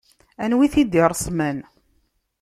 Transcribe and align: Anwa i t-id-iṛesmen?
Anwa 0.43 0.63
i 0.65 0.67
t-id-iṛesmen? 0.73 1.57